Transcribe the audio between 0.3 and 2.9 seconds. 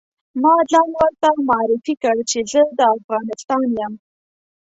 ما ځان ورته معرفي کړ چې زه د